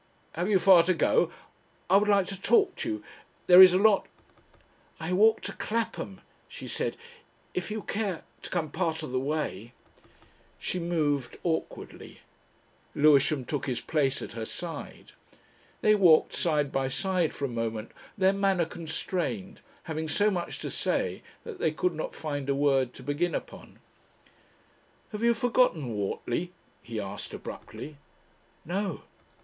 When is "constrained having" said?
18.65-20.09